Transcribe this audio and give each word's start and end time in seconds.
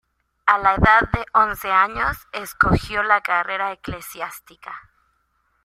A 0.47 0.57
la 0.57 0.73
edad 0.73 1.11
de 1.13 1.23
once 1.35 1.69
años 1.71 2.17
escogió 2.33 3.03
la 3.03 3.21
carrera 3.21 3.71
eclesiástica. 3.71 4.73